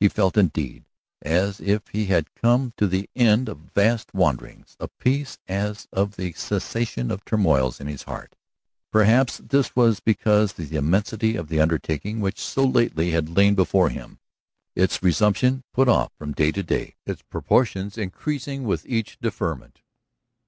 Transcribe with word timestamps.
He 0.00 0.08
felt, 0.08 0.36
indeed, 0.36 0.84
as 1.22 1.60
if 1.60 1.86
he 1.92 2.06
had 2.06 2.34
come 2.34 2.72
to 2.76 2.88
the 2.88 3.08
end 3.14 3.48
of 3.48 3.70
vast 3.72 4.12
wanderings, 4.12 4.76
a 4.80 4.88
peace 4.88 5.38
as 5.46 5.86
of 5.92 6.16
the 6.16 6.32
cessation 6.32 7.08
of 7.12 7.24
turmoils 7.24 7.78
in 7.78 7.86
his 7.86 8.02
heart. 8.02 8.34
Perhaps 8.90 9.38
this 9.46 9.76
was 9.76 10.00
because 10.00 10.58
of 10.58 10.70
the 10.70 10.76
immensity 10.76 11.36
of 11.36 11.46
the 11.46 11.60
undertaking 11.60 12.18
which 12.18 12.40
so 12.40 12.64
lately 12.64 13.12
had 13.12 13.28
lain 13.36 13.54
before 13.54 13.90
him, 13.90 14.18
its 14.74 15.04
resumption 15.04 15.62
put 15.72 15.88
off 15.88 16.10
from 16.18 16.32
day 16.32 16.50
to 16.50 16.64
day, 16.64 16.96
its 17.06 17.22
proportions 17.22 17.96
increasing 17.96 18.64
with 18.64 18.84
each 18.86 19.20
deferment. 19.20 19.82